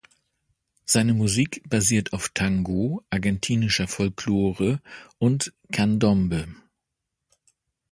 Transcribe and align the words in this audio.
Seine 0.83 1.13
Musik 1.13 1.61
basiert 1.69 2.13
auf 2.13 2.29
Tango, 2.29 3.05
argentinischer 3.11 3.87
Folklore 3.87 4.81
und 5.19 5.53
Candombe. 5.71 6.47